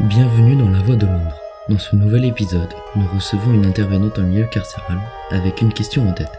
Bienvenue 0.00 0.54
dans 0.56 0.68
La 0.68 0.80
Voix 0.80 0.94
de 0.94 1.06
l'ombre. 1.06 1.40
Dans 1.70 1.78
ce 1.78 1.96
nouvel 1.96 2.26
épisode, 2.26 2.68
nous 2.96 3.06
recevons 3.14 3.54
une 3.54 3.64
intervenante 3.64 4.18
en 4.18 4.24
milieu 4.24 4.44
carcéral 4.44 5.00
avec 5.30 5.62
une 5.62 5.72
question 5.72 6.06
en 6.06 6.12
tête. 6.12 6.38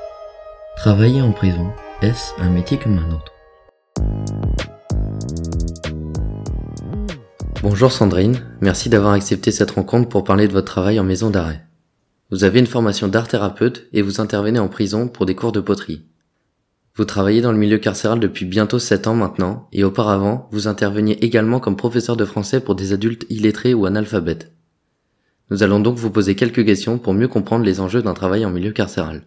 Travailler 0.75 1.23
en 1.23 1.31
prison, 1.31 1.71
est-ce 2.03 2.39
un 2.39 2.51
métier 2.51 2.77
comme 2.77 2.99
un 2.99 3.11
autre? 3.11 3.33
Bonjour 7.63 7.91
Sandrine, 7.91 8.43
merci 8.61 8.89
d'avoir 8.89 9.13
accepté 9.13 9.49
cette 9.49 9.71
rencontre 9.71 10.07
pour 10.07 10.23
parler 10.23 10.47
de 10.47 10.53
votre 10.53 10.71
travail 10.71 10.99
en 10.99 11.03
maison 11.03 11.31
d'arrêt. 11.31 11.65
Vous 12.29 12.43
avez 12.43 12.59
une 12.59 12.67
formation 12.67 13.07
d'art 13.07 13.27
thérapeute 13.27 13.87
et 13.91 14.03
vous 14.03 14.21
intervenez 14.21 14.59
en 14.59 14.67
prison 14.67 15.07
pour 15.07 15.25
des 15.25 15.33
cours 15.33 15.51
de 15.51 15.61
poterie. 15.61 16.05
Vous 16.97 17.05
travaillez 17.05 17.41
dans 17.41 17.51
le 17.51 17.59
milieu 17.59 17.77
carcéral 17.77 18.19
depuis 18.19 18.45
bientôt 18.45 18.79
7 18.79 19.05
ans 19.05 19.13
maintenant, 19.13 19.67
et 19.71 19.83
auparavant, 19.83 20.49
vous 20.51 20.67
interveniez 20.67 21.23
également 21.23 21.59
comme 21.59 21.77
professeur 21.77 22.17
de 22.17 22.25
français 22.25 22.59
pour 22.59 22.73
des 22.73 22.91
adultes 22.91 23.27
illettrés 23.29 23.75
ou 23.75 23.85
analphabètes. 23.85 24.51
Nous 25.51 25.61
allons 25.61 25.79
donc 25.79 25.95
vous 25.95 26.09
poser 26.09 26.33
quelques 26.33 26.65
questions 26.65 26.97
pour 26.97 27.13
mieux 27.13 27.27
comprendre 27.27 27.65
les 27.65 27.81
enjeux 27.81 28.01
d'un 28.01 28.15
travail 28.15 28.45
en 28.45 28.49
milieu 28.49 28.71
carcéral. 28.71 29.21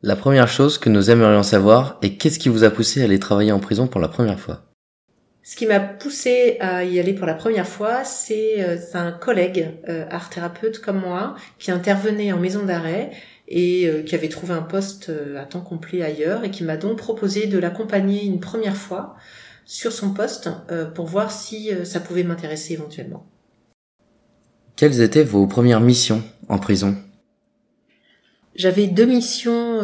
La 0.00 0.16
première 0.16 0.48
chose 0.48 0.78
que 0.78 0.88
nous 0.88 1.10
aimerions 1.10 1.42
savoir 1.42 1.98
est 2.00 2.16
qu'est-ce 2.16 2.38
qui 2.38 2.48
vous 2.48 2.64
a 2.64 2.70
poussé 2.70 3.02
à 3.02 3.04
aller 3.04 3.18
travailler 3.18 3.52
en 3.52 3.60
prison 3.60 3.86
pour 3.86 4.00
la 4.00 4.08
première 4.08 4.40
fois? 4.40 4.62
Ce 5.42 5.56
qui 5.56 5.66
m'a 5.66 5.78
poussé 5.78 6.56
à 6.60 6.84
y 6.84 6.98
aller 6.98 7.12
pour 7.12 7.26
la 7.26 7.34
première 7.34 7.68
fois, 7.68 8.02
c'est 8.02 8.64
euh, 8.64 8.78
un 8.94 9.12
collègue 9.12 9.74
euh, 9.88 10.04
art 10.10 10.28
thérapeute 10.28 10.80
comme 10.80 11.00
moi 11.00 11.36
qui 11.58 11.70
intervenait 11.70 12.32
en 12.32 12.38
maison 12.38 12.64
d'arrêt 12.64 13.12
et 13.48 13.88
euh, 13.88 14.02
qui 14.02 14.14
avait 14.14 14.28
trouvé 14.28 14.54
un 14.54 14.62
poste 14.62 15.08
euh, 15.08 15.40
à 15.40 15.44
temps 15.44 15.60
complet 15.60 16.02
ailleurs 16.02 16.44
et 16.44 16.50
qui 16.50 16.64
m'a 16.64 16.76
donc 16.76 16.98
proposé 16.98 17.46
de 17.46 17.58
l'accompagner 17.58 18.24
une 18.24 18.40
première 18.40 18.76
fois 18.76 19.16
sur 19.64 19.92
son 19.92 20.12
poste 20.12 20.50
euh, 20.70 20.84
pour 20.84 21.06
voir 21.06 21.30
si 21.30 21.70
ça 21.84 22.00
pouvait 22.00 22.22
m'intéresser 22.22 22.74
éventuellement. 22.74 23.26
Quelles 24.76 25.00
étaient 25.00 25.24
vos 25.24 25.46
premières 25.46 25.80
missions 25.80 26.22
en 26.48 26.58
prison? 26.58 26.96
J'avais 28.54 28.86
deux 28.86 29.04
missions 29.04 29.80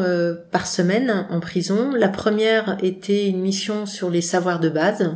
par 0.50 0.66
semaine 0.66 1.26
en 1.28 1.40
prison. 1.40 1.92
La 1.92 2.08
première 2.08 2.78
était 2.82 3.26
une 3.26 3.40
mission 3.40 3.84
sur 3.84 4.08
les 4.08 4.22
savoirs 4.22 4.60
de 4.60 4.70
base 4.70 5.14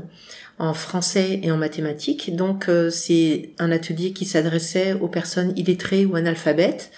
en 0.58 0.74
français 0.74 1.40
et 1.42 1.50
en 1.50 1.56
mathématiques. 1.56 2.36
Donc 2.36 2.70
c'est 2.90 3.50
un 3.58 3.72
atelier 3.72 4.12
qui 4.12 4.26
s'adressait 4.26 4.92
aux 4.94 5.08
personnes 5.08 5.54
illettrées 5.56 6.04
ou 6.04 6.16
analphabètes 6.16 6.90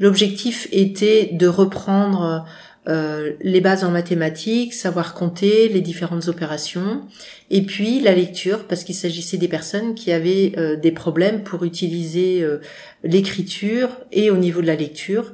L'objectif 0.00 0.66
était 0.72 1.30
de 1.32 1.46
reprendre 1.46 2.44
euh, 2.88 3.34
les 3.42 3.60
bases 3.60 3.84
en 3.84 3.90
mathématiques, 3.90 4.72
savoir 4.72 5.12
compter, 5.12 5.68
les 5.68 5.82
différentes 5.82 6.28
opérations, 6.28 7.02
et 7.50 7.60
puis 7.60 8.00
la 8.00 8.14
lecture, 8.14 8.66
parce 8.66 8.84
qu'il 8.84 8.94
s'agissait 8.94 9.36
des 9.36 9.48
personnes 9.48 9.94
qui 9.94 10.10
avaient 10.12 10.52
euh, 10.56 10.76
des 10.76 10.90
problèmes 10.90 11.42
pour 11.42 11.64
utiliser 11.64 12.42
euh, 12.42 12.62
l'écriture 13.04 13.90
et 14.12 14.30
au 14.30 14.38
niveau 14.38 14.62
de 14.62 14.66
la 14.66 14.76
lecture, 14.76 15.32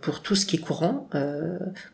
pour 0.00 0.22
tout 0.22 0.34
ce 0.34 0.46
qui 0.46 0.56
est 0.56 0.60
courant. 0.60 1.10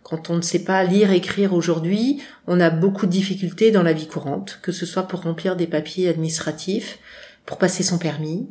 quand 0.05 0.31
on 0.31 0.37
ne 0.37 0.43
sait 0.43 0.63
pas 0.63 0.85
lire, 0.85 1.11
écrire 1.11 1.55
aujourd'hui, 1.55 2.23
on 2.47 2.61
a 2.61 2.71
beaucoup 2.71 3.05
de 3.05 3.11
difficultés 3.11 3.73
dans 3.73 3.83
la 3.83 3.93
vie 3.93 4.07
courante, 4.07 4.61
que 4.63 4.71
ce 4.71 4.87
soit 4.87 5.09
pour 5.09 5.23
remplir 5.23 5.57
des 5.57 5.67
papiers 5.67 6.09
administratifs, 6.09 7.01
pour 7.49 7.57
passer 7.57 7.83
son 7.83 7.97
permis, 7.97 8.47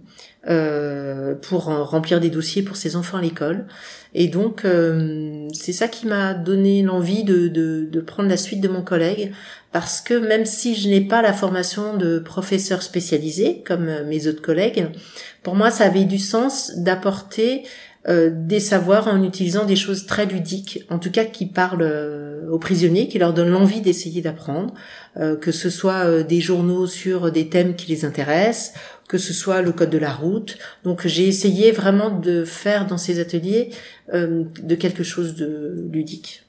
euh, 0.50 1.36
pour 1.36 1.66
remplir 1.66 2.20
des 2.20 2.32
dossiers 2.32 2.64
pour 2.64 2.78
ses 2.78 2.96
enfants 2.96 3.20
à 3.20 3.22
l'école. 3.22 3.68
Et 4.16 4.28
donc, 4.28 4.66
euh, 4.66 5.48
c'est 5.54 5.72
ça 5.72 5.88
qui 5.88 6.08
m'a 6.08 6.34
donné 6.34 6.82
l'envie 6.82 7.24
de, 7.24 7.48
de, 7.48 7.88
de, 7.92 8.02
prendre 8.02 8.28
la 8.28 8.38
suite 8.38 8.60
de 8.60 8.68
mon 8.68 8.82
collègue, 8.82 9.34
parce 9.72 10.02
que 10.02 10.16
même 10.16 10.46
si 10.46 10.74
je 10.74 10.90
n'ai 10.90 11.02
pas 11.02 11.22
la 11.22 11.32
formation 11.32 11.96
de 11.96 12.18
professeur 12.18 12.82
spécialisé, 12.82 13.62
comme 13.68 13.86
mes 14.08 14.26
autres 14.26 14.42
collègues, 14.42 14.88
pour 15.44 15.54
moi, 15.54 15.70
ça 15.70 15.84
avait 15.84 16.06
du 16.06 16.18
sens 16.18 16.76
d'apporter 16.78 17.66
euh, 18.10 18.32
des 18.34 18.62
savoirs 18.62 19.08
en 19.08 19.22
utilisant 19.22 19.66
des 19.66 19.76
choses 19.76 20.06
très 20.06 20.26
ludiques, 20.26 20.86
en 20.90 20.98
tout 20.98 21.12
cas 21.12 21.26
qui 21.26 21.46
parlent 21.46 21.82
euh, 21.82 22.50
aux 22.50 22.58
prisonniers, 22.58 23.10
qui 23.10 23.20
leur 23.20 23.34
donnent 23.34 23.50
l'envie 23.50 23.82
d'essayer 23.82 24.22
d'apprendre, 24.22 24.74
euh, 25.18 25.36
que 25.36 25.52
ce 25.52 25.70
soit 25.70 26.24
des 26.24 26.40
journaux 26.40 26.88
sur 26.88 27.34
des 27.34 27.50
thèmes 27.50 27.76
qui 27.76 27.88
les 27.92 28.06
intéressent, 28.06 28.74
que 29.10 29.18
ce 29.18 29.34
soit 29.34 29.62
le 29.62 29.74
code 29.74 29.90
de 29.90 29.98
la 29.98 30.14
route. 30.14 30.58
Donc 30.86 31.06
j'ai 31.06 31.28
essayé 31.28 31.72
vraiment 31.72 32.10
de 32.10 32.46
faire 32.46 32.88
dans 32.88 32.98
ces 32.98 33.20
ateliers 33.20 33.72
de 34.14 34.76
quelque 34.76 35.04
chose 35.04 35.36
de 35.36 35.86
ludique. 35.92 36.44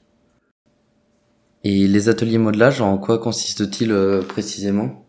Et 1.65 1.87
les 1.87 2.07
ateliers 2.07 2.37
modelage, 2.37 2.79
en 2.79 2.97
quoi 2.97 3.19
consistent-ils 3.19 3.93
précisément? 4.29 5.05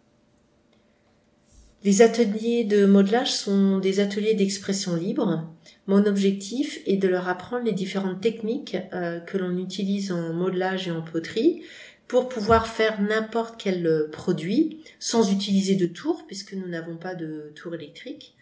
Les 1.85 2.03
ateliers 2.03 2.65
de 2.65 2.85
modelage 2.85 3.33
sont 3.33 3.79
des 3.79 4.01
ateliers 4.01 4.35
d'expression 4.35 4.97
libre 4.97 5.47
mon 5.87 6.07
objectif 6.07 6.81
est 6.87 6.97
de 6.97 7.09
leur 7.09 7.29
apprendre 7.29 7.65
les 7.65 7.73
différentes 7.73 8.21
techniques 8.21 8.77
euh, 8.93 9.21
que 9.21 9.39
l'on 9.39 9.57
utilise 9.57 10.13
en 10.13 10.33
modelage 10.33 10.89
et 10.89 10.91
en 10.91 11.03
poterie 11.03 11.63
pour 12.07 12.29
pouvoir 12.29 12.67
faire 12.67 13.01
n'importe 13.01 13.61
quel 13.61 13.87
euh, 13.87 14.09
produit 14.11 14.85
sans 14.99 15.33
utiliser 15.33 15.77
de 15.77 15.87
tour 15.87 16.25
puisque 16.27 16.53
nous 16.53 16.69
n'avons 16.69 16.97
pas 16.97 17.15
de 17.15 17.53
tour 17.55 17.75
électrique. 17.75 18.37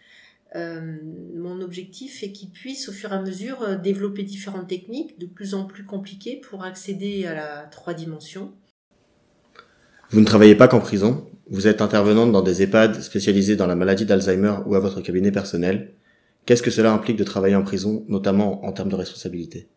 Euh, 0.55 0.97
mon 1.35 1.61
objectif 1.61 2.23
est 2.23 2.31
qu'ils 2.31 2.49
puissent 2.49 2.89
au 2.89 2.91
fur 2.91 3.13
et 3.13 3.15
à 3.15 3.21
mesure 3.21 3.77
développer 3.77 4.23
différentes 4.23 4.67
techniques 4.67 5.19
de 5.19 5.27
plus 5.27 5.53
en 5.53 5.65
plus 5.65 5.85
compliquées 5.85 6.41
pour 6.49 6.63
accéder 6.63 7.25
à 7.25 7.35
la 7.35 7.69
trois 7.71 7.93
dimensions. 7.93 8.51
Vous 10.09 10.19
ne 10.19 10.25
travaillez 10.25 10.55
pas 10.55 10.67
qu'en 10.67 10.79
prison, 10.79 11.27
vous 11.51 11.67
êtes 11.67 11.81
intervenante 11.81 12.31
dans 12.31 12.41
des 12.41 12.63
EHPAD 12.63 13.01
spécialisés 13.01 13.55
dans 13.55 13.67
la 13.67 13.75
maladie 13.75 14.05
d'Alzheimer 14.05 14.55
ou 14.65 14.75
à 14.75 14.79
votre 14.79 15.01
cabinet 15.01 15.31
personnel. 15.31 15.93
Qu'est-ce 16.49 16.63
que 16.63 16.71
cela 16.71 16.91
implique 16.91 17.17
de 17.17 17.23
travailler 17.23 17.55
en 17.55 17.61
prison, 17.61 18.03
notamment 18.07 18.65
en 18.65 18.71
termes 18.71 18.89
de 18.89 18.95
responsabilité? 18.95 19.69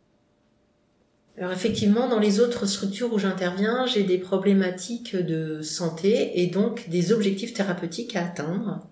Alors 1.36 1.52
effectivement, 1.52 2.08
dans 2.08 2.18
les 2.18 2.40
autres 2.40 2.64
structures 2.64 3.12
où 3.12 3.18
j'interviens, 3.18 3.84
j'ai 3.84 4.04
des 4.04 4.16
problématiques 4.16 5.14
de 5.14 5.60
santé 5.60 6.40
et 6.40 6.46
donc 6.46 6.88
des 6.88 7.12
objectifs 7.12 7.52
thérapeutiques 7.52 8.16
à 8.16 8.24
atteindre. 8.24 8.88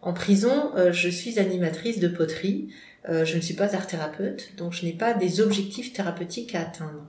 En 0.00 0.12
prison, 0.12 0.72
euh, 0.74 0.92
je 0.92 1.08
suis 1.08 1.38
animatrice 1.38 2.00
de 2.00 2.08
poterie, 2.08 2.70
euh, 3.08 3.24
je 3.24 3.36
ne 3.36 3.40
suis 3.40 3.54
pas 3.54 3.72
art 3.72 3.86
thérapeute, 3.86 4.56
donc 4.56 4.72
je 4.72 4.84
n'ai 4.84 4.92
pas 4.92 5.14
des 5.14 5.40
objectifs 5.40 5.92
thérapeutiques 5.92 6.56
à 6.56 6.62
atteindre. 6.62 7.06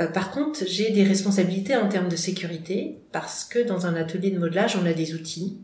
Euh, 0.00 0.08
par 0.08 0.32
contre, 0.32 0.64
j'ai 0.66 0.90
des 0.90 1.04
responsabilités 1.04 1.76
en 1.76 1.88
termes 1.88 2.08
de 2.08 2.16
sécurité 2.16 2.98
parce 3.12 3.44
que 3.44 3.60
dans 3.60 3.86
un 3.86 3.94
atelier 3.94 4.32
de 4.32 4.38
modelage, 4.40 4.76
on 4.76 4.84
a 4.84 4.92
des 4.92 5.14
outils 5.14 5.60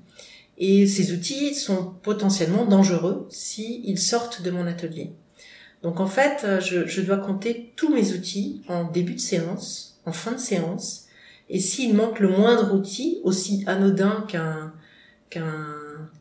et 0.58 0.86
ces 0.86 1.12
outils 1.12 1.54
sont 1.54 1.94
potentiellement 2.02 2.64
dangereux 2.64 3.26
s'ils 3.30 3.98
sortent 3.98 4.42
de 4.42 4.50
mon 4.50 4.66
atelier. 4.66 5.12
Donc 5.82 6.00
en 6.00 6.06
fait, 6.06 6.42
euh, 6.44 6.60
je, 6.60 6.86
je, 6.86 7.02
dois 7.02 7.18
compter 7.18 7.72
tous 7.76 7.92
mes 7.92 8.12
outils 8.12 8.62
en 8.68 8.84
début 8.84 9.14
de 9.14 9.20
séance, 9.20 10.00
en 10.06 10.12
fin 10.12 10.32
de 10.32 10.38
séance, 10.38 11.06
et 11.50 11.60
s'il 11.60 11.94
manque 11.94 12.20
le 12.20 12.28
moindre 12.28 12.74
outil, 12.74 13.20
aussi 13.22 13.64
anodin 13.66 14.24
qu'un 14.28 14.72
qu'un 15.30 15.66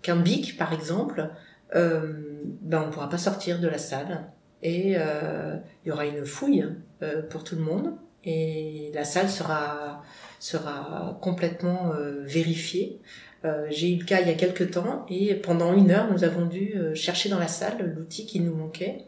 qu'un 0.02 0.18
bic 0.18 0.58
par 0.58 0.74
exemple, 0.74 1.30
euh, 1.76 2.14
ben 2.62 2.82
on 2.84 2.88
ne 2.88 2.92
pourra 2.92 3.10
pas 3.10 3.18
sortir 3.18 3.60
de 3.60 3.68
la 3.68 3.78
salle. 3.78 4.26
Et 4.64 4.96
euh, 4.98 5.58
il 5.84 5.90
y 5.90 5.92
aura 5.92 6.06
une 6.06 6.26
fouille 6.26 6.66
euh, 7.02 7.22
pour 7.22 7.44
tout 7.44 7.56
le 7.56 7.62
monde. 7.62 7.94
Et 8.24 8.92
la 8.94 9.04
salle 9.04 9.30
sera 9.30 10.02
sera 10.40 11.18
complètement 11.22 11.94
euh, 11.94 12.24
vérifiée 12.26 13.00
euh, 13.46 13.68
j'ai 13.70 13.92
eu 13.92 13.98
le 13.98 14.06
cas 14.06 14.22
il 14.22 14.28
y 14.28 14.32
a 14.32 14.36
quelques 14.36 14.72
temps 14.72 15.06
et 15.10 15.36
pendant 15.36 15.74
une 15.74 15.92
heure, 15.92 16.12
nous 16.12 16.24
avons 16.24 16.46
dû 16.46 16.76
euh, 16.76 16.96
chercher 16.96 17.30
dans 17.30 17.40
la 17.40 17.48
salle 17.48 17.94
l'outil 17.96 18.26
qui 18.26 18.40
nous 18.40 18.56
manquait. 18.56 19.00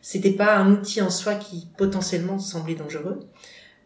C'était 0.00 0.32
pas 0.32 0.56
un 0.56 0.72
outil 0.72 1.02
en 1.02 1.10
soi 1.10 1.34
qui 1.34 1.68
potentiellement 1.76 2.38
semblait 2.38 2.76
dangereux, 2.76 3.20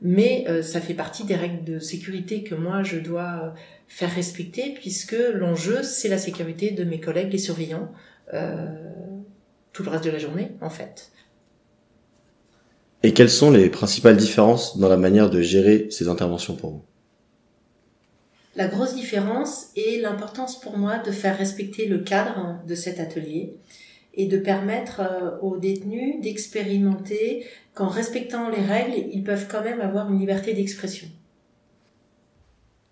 mais 0.02 0.44
euh, 0.48 0.62
ça 0.62 0.80
fait 0.80 0.94
partie 0.94 1.24
des 1.24 1.34
règles 1.34 1.64
de 1.64 1.78
sécurité 1.78 2.42
que 2.42 2.54
moi 2.54 2.82
je 2.82 2.98
dois 2.98 3.54
faire 3.88 4.14
respecter 4.14 4.74
puisque 4.74 5.16
l'enjeu 5.34 5.82
c'est 5.82 6.08
la 6.08 6.18
sécurité 6.18 6.70
de 6.70 6.84
mes 6.84 7.00
collègues 7.00 7.32
les 7.32 7.38
surveillants 7.38 7.90
tout 9.72 9.82
le 9.82 9.90
reste 9.90 10.04
de 10.04 10.10
la 10.10 10.18
journée 10.18 10.52
en 10.60 10.70
fait. 10.70 11.12
Et 13.02 13.12
quelles 13.12 13.30
sont 13.30 13.50
les 13.50 13.68
principales 13.68 14.16
différences 14.16 14.78
dans 14.78 14.88
la 14.88 14.96
manière 14.96 15.28
de 15.28 15.42
gérer 15.42 15.88
ces 15.90 16.08
interventions 16.08 16.56
pour 16.56 16.70
vous? 16.70 16.84
La 18.56 18.68
grosse 18.68 18.94
différence 18.94 19.68
est 19.76 20.00
l'importance 20.00 20.60
pour 20.60 20.78
moi 20.78 20.98
de 20.98 21.10
faire 21.10 21.36
respecter 21.36 21.86
le 21.86 21.98
cadre 21.98 22.58
de 22.66 22.74
cet 22.74 23.00
atelier 23.00 23.56
et 24.14 24.26
de 24.26 24.38
permettre 24.38 25.00
euh, 25.00 25.38
aux 25.42 25.56
détenus 25.56 26.20
d'expérimenter 26.22 27.44
qu'en 27.74 27.88
respectant 27.88 28.48
les 28.48 28.62
règles, 28.62 29.08
ils 29.12 29.24
peuvent 29.24 29.48
quand 29.50 29.62
même 29.62 29.80
avoir 29.80 30.10
une 30.10 30.20
liberté 30.20 30.54
d'expression. 30.54 31.08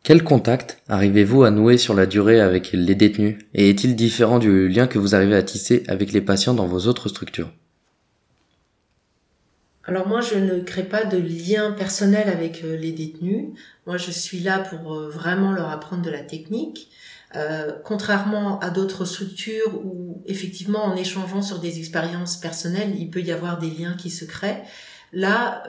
Quel 0.03 0.25
contact 0.25 0.83
arrivez-vous 0.89 1.45
à 1.45 1.53
nouer 1.53 1.79
sur 1.79 1.95
la 1.95 2.07
durée 2.07 2.41
avec 2.41 2.73
les 2.73 2.97
détenus? 2.97 3.39
Et 3.55 3.71
est-il 3.71 3.95
différent 3.95 4.41
du 4.41 4.69
lien 4.69 4.89
que 4.89 4.99
vous 4.99 5.15
arrivez 5.15 5.37
à 5.37 5.45
tisser 5.45 5.85
avec 5.87 6.11
les 6.11 6.21
patients 6.21 6.55
dans 6.55 6.67
vos 6.67 6.89
autres 6.89 7.09
structures? 7.09 7.53
Alors 9.85 10.07
moi, 10.07 10.21
je 10.21 10.37
ne 10.37 10.61
crée 10.61 10.85
pas 10.85 11.05
de 11.05 11.19
lien 11.19 11.73
personnel 11.73 12.29
avec 12.29 12.63
euh, 12.63 12.77
les 12.77 12.93
détenus. 12.93 13.49
Moi, 13.87 13.97
je 13.97 14.13
suis 14.13 14.39
là 14.39 14.61
pour 14.61 14.95
euh, 14.95 15.09
vraiment 15.09 15.53
leur 15.53 15.71
apprendre 15.71 16.03
de 16.03 16.11
la 16.11 16.23
technique. 16.23 16.89
Euh, 17.35 17.73
contrairement 17.85 18.61
à 18.61 18.71
d'autres 18.71 19.05
structures 19.05 19.75
où 19.85 20.23
effectivement 20.27 20.85
en 20.85 20.95
échangeant 20.95 21.43
sur 21.43 21.59
des 21.59 21.79
expériences 21.79 22.37
personnelles, 22.37 22.95
il 22.97 23.11
peut 23.11 23.23
y 23.23 23.33
avoir 23.33 23.59
des 23.59 23.71
liens 23.71 23.95
qui 23.95 24.11
se 24.11 24.25
créent. 24.25 24.63
Là, 25.15 25.65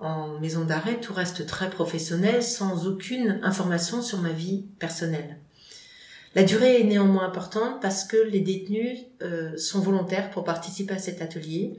en 0.00 0.38
maison 0.38 0.64
d'arrêt, 0.64 0.98
tout 0.98 1.12
reste 1.12 1.44
très 1.44 1.68
professionnel 1.68 2.42
sans 2.42 2.86
aucune 2.86 3.38
information 3.42 4.00
sur 4.00 4.16
ma 4.22 4.30
vie 4.30 4.64
personnelle. 4.78 5.36
La 6.34 6.42
durée 6.42 6.80
est 6.80 6.84
néanmoins 6.84 7.26
importante 7.26 7.82
parce 7.82 8.04
que 8.04 8.16
les 8.16 8.40
détenus 8.40 8.98
sont 9.58 9.80
volontaires 9.80 10.30
pour 10.30 10.42
participer 10.42 10.94
à 10.94 10.98
cet 10.98 11.20
atelier. 11.20 11.76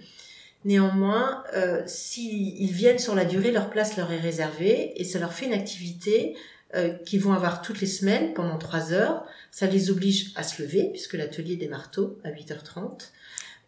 Néanmoins, 0.66 1.44
euh, 1.56 1.82
s'ils 1.86 2.72
viennent 2.72 3.00
sur 3.00 3.16
la 3.16 3.26
durée, 3.26 3.52
leur 3.52 3.70
place 3.70 3.96
leur 3.96 4.12
est 4.12 4.20
réservée 4.20 4.94
et 5.00 5.04
ça 5.04 5.20
leur 5.20 5.32
fait 5.32 5.46
une 5.46 5.54
activité 5.54 6.36
euh, 6.76 6.90
qu'ils 6.90 7.22
vont 7.22 7.34
avoir 7.34 7.62
toutes 7.62 7.80
les 7.80 7.88
semaines 7.88 8.34
pendant 8.34 8.58
trois 8.58 8.92
heures. 8.92 9.26
Ça 9.52 9.68
les 9.68 9.90
oblige 9.90 10.32
à 10.36 10.44
se 10.44 10.62
lever 10.62 10.90
puisque 10.92 11.14
l'atelier 11.14 11.56
démarre 11.56 11.92
tôt 11.92 12.20
à 12.24 12.30
8h30 12.30 13.10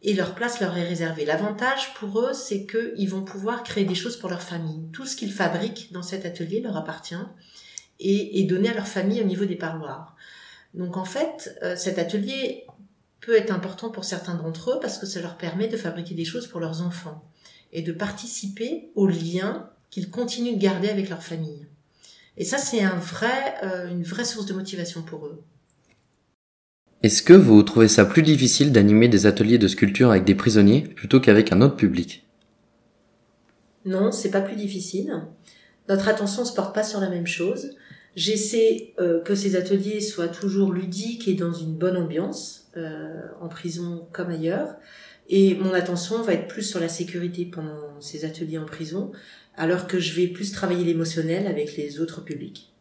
et 0.04 0.14
leur 0.14 0.36
place 0.36 0.60
leur 0.60 0.78
est 0.78 0.88
réservée. 0.88 1.26
L'avantage 1.26 1.94
pour 1.96 2.20
eux, 2.20 2.34
c'est 2.34 2.66
qu'ils 2.66 3.10
vont 3.10 3.24
pouvoir 3.24 3.64
créer 3.64 3.86
des 3.86 3.96
choses 3.96 4.18
pour 4.18 4.30
leur 4.30 4.42
famille. 4.42 4.82
Tout 4.92 5.06
ce 5.06 5.16
qu'ils 5.16 5.32
fabriquent 5.32 5.92
dans 5.94 6.04
cet 6.04 6.26
atelier 6.26 6.60
leur 6.60 6.76
appartient 6.76 7.16
et 8.00 8.40
est 8.40 8.44
donné 8.46 8.70
à 8.70 8.74
leur 8.74 8.88
famille 8.88 9.22
au 9.22 9.26
niveau 9.26 9.46
des 9.46 9.56
parloirs. 9.56 10.16
Donc 10.74 10.98
en 10.98 11.06
fait, 11.06 11.58
euh, 11.64 11.76
cet 11.76 12.00
atelier 12.00 12.66
peut 13.22 13.36
être 13.36 13.52
important 13.52 13.90
pour 13.90 14.04
certains 14.04 14.36
d'entre 14.36 14.72
eux 14.72 14.80
parce 14.82 14.98
que 14.98 15.06
ça 15.06 15.22
leur 15.22 15.38
permet 15.38 15.68
de 15.68 15.78
fabriquer 15.78 16.16
des 16.16 16.26
choses 16.26 16.48
pour 16.48 16.60
leurs 16.60 16.82
enfants 16.82 17.24
et 17.72 17.82
de 17.82 17.92
participer 17.92 18.90
au 18.96 19.08
lien 19.08 19.70
qu'ils 19.90 20.10
continuent 20.10 20.56
de 20.56 20.62
garder 20.62 20.90
avec 20.90 21.10
leur 21.10 21.24
famille. 21.24 21.68
Et 22.38 22.46
ça, 22.46 22.58
c'est 22.58 22.82
un 22.82 22.98
vrai, 22.98 23.56
euh, 23.64 23.90
une 23.90 24.04
vraie 24.04 24.26
source 24.26 24.46
de 24.46 24.54
motivation 24.54 25.04
pour 25.04 25.26
eux. 25.28 25.44
Est-ce 27.04 27.24
que 27.24 27.34
vous 27.34 27.62
trouvez 27.64 27.88
ça 27.88 28.06
plus 28.06 28.22
difficile 28.22 28.72
d'animer 28.72 29.08
des 29.08 29.26
ateliers 29.26 29.58
de 29.58 29.68
sculpture 29.68 30.12
avec 30.12 30.24
des 30.24 30.36
prisonniers 30.36 30.82
plutôt 30.82 31.20
qu'avec 31.20 31.52
un 31.52 31.62
autre 31.62 31.76
public? 31.76 32.28
Non, 33.86 34.12
c'est 34.12 34.30
pas 34.30 34.42
plus 34.42 34.56
difficile. 34.56 35.12
Notre 35.90 36.08
attention 36.08 36.46
se 36.46 36.54
porte 36.54 36.76
pas 36.76 36.84
sur 36.84 37.00
la 37.00 37.10
même 37.10 37.28
chose. 37.28 37.72
J'essaie 38.16 38.94
euh, 39.00 39.22
que 39.22 39.36
ces 39.36 39.56
ateliers 39.56 40.02
soient 40.02 40.28
toujours 40.28 40.74
ludiques 40.74 41.28
et 41.28 41.34
dans 41.34 41.54
une 41.54 41.76
bonne 41.76 41.96
ambiance, 41.96 42.70
euh, 42.76 43.22
en 43.40 43.48
prison 43.48 44.08
comme 44.12 44.30
ailleurs. 44.30 44.76
Et 45.30 45.56
mon 45.56 45.74
attention 45.74 46.22
va 46.22 46.34
être 46.34 46.48
plus 46.48 46.64
sur 46.64 46.80
la 46.80 46.90
sécurité 46.90 47.46
pendant 47.46 48.02
ces 48.02 48.26
ateliers 48.26 48.58
en 48.58 48.66
prison, 48.66 49.12
alors 49.56 49.88
que 49.88 50.00
je 50.00 50.14
vais 50.14 50.28
plus 50.28 50.52
travailler 50.52 50.84
l'émotionnel 50.84 51.48
avec 51.48 51.78
les 51.78 52.02
autres 52.02 52.22
publics. 52.22 52.74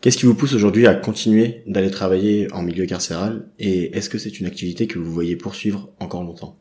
Qu'est-ce 0.00 0.18
qui 0.18 0.26
vous 0.26 0.34
pousse 0.34 0.54
aujourd'hui 0.54 0.88
à 0.88 0.94
continuer 0.96 1.62
d'aller 1.68 1.92
travailler 1.92 2.52
en 2.52 2.62
milieu 2.62 2.86
carcéral? 2.86 3.48
Et 3.60 3.96
est-ce 3.96 4.10
que 4.10 4.18
c'est 4.18 4.40
une 4.40 4.46
activité 4.46 4.88
que 4.88 4.98
vous 4.98 5.12
voyez 5.12 5.36
poursuivre 5.36 5.92
encore 6.00 6.24
longtemps? 6.24 6.58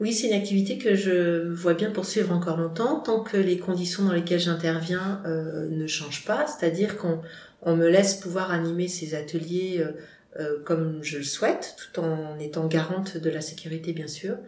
Oui, 0.00 0.14
c'est 0.14 0.28
une 0.28 0.32
activité 0.32 0.78
que 0.78 0.94
je 0.94 1.46
vois 1.52 1.74
bien 1.74 1.90
poursuivre 1.90 2.32
encore 2.32 2.56
longtemps, 2.56 3.00
tant 3.00 3.22
que 3.22 3.36
les 3.36 3.58
conditions 3.58 4.04
dans 4.04 4.14
lesquelles 4.14 4.40
j'interviens 4.40 5.20
euh, 5.26 5.68
ne 5.68 5.86
changent 5.86 6.24
pas, 6.24 6.46
c'est-à-dire 6.46 6.96
qu'on 6.96 7.20
on 7.60 7.76
me 7.76 7.86
laisse 7.86 8.14
pouvoir 8.14 8.50
animer 8.50 8.88
ces 8.88 9.14
ateliers 9.14 9.80
euh, 9.80 9.92
euh, 10.40 10.58
comme 10.64 11.00
je 11.02 11.18
le 11.18 11.24
souhaite, 11.24 11.76
tout 11.76 12.00
en 12.00 12.38
étant 12.38 12.66
garante 12.66 13.18
de 13.18 13.28
la 13.28 13.42
sécurité, 13.42 13.92
bien 13.92 14.08
sûr. 14.08 14.38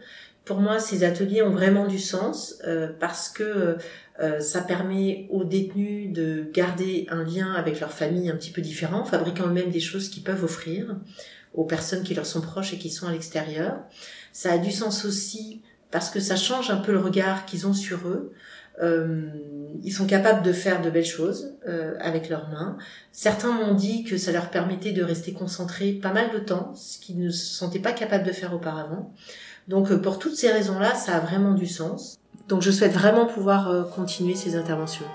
Pour 0.43 0.57
moi, 0.57 0.79
ces 0.79 1.03
ateliers 1.03 1.43
ont 1.43 1.51
vraiment 1.51 1.87
du 1.87 1.99
sens 1.99 2.61
parce 2.99 3.29
que 3.29 3.77
ça 4.41 4.59
permet 4.59 5.25
aux 5.29 5.45
détenus 5.45 6.11
de 6.11 6.43
garder 6.51 7.05
un 7.09 7.23
lien 7.23 7.53
avec 7.53 7.79
leur 7.79 7.93
famille 7.93 8.29
un 8.29 8.35
petit 8.35 8.51
peu 8.51 8.61
différent, 8.61 9.05
fabriquant 9.05 9.47
eux-mêmes 9.47 9.69
des 9.69 9.79
choses 9.79 10.09
qu'ils 10.09 10.23
peuvent 10.23 10.43
offrir 10.43 10.97
aux 11.53 11.65
personnes 11.65 12.03
qui 12.03 12.13
leur 12.13 12.25
sont 12.25 12.41
proches 12.41 12.73
et 12.73 12.77
qui 12.77 12.89
sont 12.89 13.07
à 13.07 13.11
l'extérieur. 13.11 13.77
Ça 14.31 14.53
a 14.53 14.57
du 14.57 14.71
sens 14.71 15.05
aussi 15.05 15.61
parce 15.91 16.09
que 16.09 16.19
ça 16.19 16.35
change 16.35 16.71
un 16.71 16.77
peu 16.77 16.91
le 16.91 16.99
regard 16.99 17.45
qu'ils 17.45 17.67
ont 17.67 17.73
sur 17.73 18.07
eux. 18.07 18.33
Euh, 18.81 19.29
ils 19.83 19.91
sont 19.91 20.07
capables 20.07 20.41
de 20.41 20.51
faire 20.51 20.81
de 20.81 20.89
belles 20.89 21.05
choses 21.05 21.53
euh, 21.67 21.95
avec 21.99 22.29
leurs 22.29 22.49
mains. 22.49 22.77
Certains 23.11 23.51
m'ont 23.51 23.75
dit 23.75 24.03
que 24.03 24.17
ça 24.17 24.31
leur 24.31 24.49
permettait 24.49 24.93
de 24.93 25.03
rester 25.03 25.33
concentrés 25.33 25.91
pas 25.91 26.11
mal 26.11 26.31
de 26.31 26.39
temps, 26.39 26.73
ce 26.75 26.97
qu'ils 26.97 27.19
ne 27.19 27.29
se 27.29 27.53
sentaient 27.53 27.79
pas 27.79 27.91
capables 27.91 28.25
de 28.25 28.31
faire 28.31 28.53
auparavant. 28.53 29.13
Donc 29.67 29.91
euh, 29.91 29.97
pour 29.97 30.19
toutes 30.19 30.35
ces 30.35 30.51
raisons-là, 30.51 30.95
ça 30.95 31.15
a 31.15 31.19
vraiment 31.19 31.53
du 31.53 31.67
sens. 31.67 32.17
Donc 32.47 32.61
je 32.61 32.71
souhaite 32.71 32.93
vraiment 32.93 33.25
pouvoir 33.25 33.69
euh, 33.69 33.83
continuer 33.83 34.35
ces 34.35 34.55
interventions. 34.55 35.05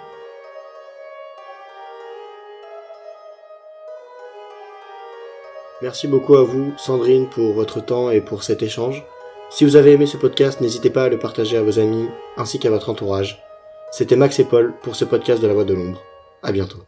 Merci 5.81 6.09
beaucoup 6.09 6.35
à 6.37 6.43
vous, 6.43 6.73
Sandrine, 6.77 7.29
pour 7.29 7.53
votre 7.53 7.81
temps 7.81 8.11
et 8.11 8.21
pour 8.21 8.43
cet 8.43 8.63
échange. 8.63 9.05
Si 9.51 9.65
vous 9.65 9.77
avez 9.77 9.93
aimé 9.93 10.07
ce 10.07 10.17
podcast, 10.17 10.61
n'hésitez 10.61 10.91
pas 10.91 11.05
à 11.05 11.09
le 11.09 11.19
partager 11.19 11.57
à 11.57 11.63
vos 11.63 11.79
amis 11.79 12.09
ainsi 12.37 12.59
qu'à 12.59 12.71
votre 12.71 12.91
entourage. 12.91 13.43
C'était 13.93 14.17
Max 14.17 14.39
et 14.41 14.45
Paul 14.45 14.75
pour 14.83 14.97
ce 14.97 15.05
podcast 15.05 15.41
de 15.41 15.47
la 15.47 15.55
Voix 15.55 15.65
de 15.65 15.75
l'ombre. 15.75 16.03
À 16.43 16.53
bientôt. 16.53 16.79